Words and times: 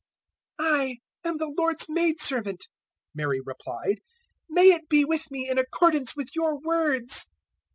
001:038 0.59 0.67
"I 0.73 0.97
am 1.29 1.37
the 1.37 1.53
Lord's 1.55 1.87
maidservant," 1.87 2.65
Mary 3.13 3.39
replied; 3.39 3.99
"may 4.49 4.69
it 4.71 4.89
be 4.89 5.05
with 5.05 5.29
me 5.29 5.47
in 5.47 5.59
accordance 5.59 6.15
with 6.15 6.29
your 6.35 6.59
words!" 6.59 7.27